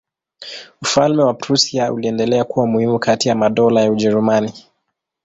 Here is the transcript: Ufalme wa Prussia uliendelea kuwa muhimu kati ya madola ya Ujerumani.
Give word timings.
Ufalme 0.81 1.23
wa 1.23 1.33
Prussia 1.33 1.93
uliendelea 1.93 2.43
kuwa 2.43 2.67
muhimu 2.67 2.99
kati 2.99 3.29
ya 3.29 3.35
madola 3.35 3.81
ya 3.81 3.91
Ujerumani. 3.91 4.53